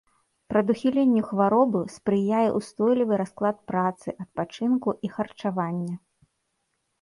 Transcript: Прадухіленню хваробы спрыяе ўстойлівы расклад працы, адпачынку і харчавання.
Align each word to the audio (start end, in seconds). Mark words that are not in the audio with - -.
Прадухіленню 0.51 1.19
хваробы 1.27 1.81
спрыяе 1.95 2.47
ўстойлівы 2.59 3.13
расклад 3.21 3.57
працы, 3.73 4.09
адпачынку 4.27 4.89
і 5.09 5.13
харчавання. 5.19 5.95